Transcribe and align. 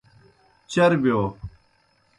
چربِیو۔ 0.71 1.21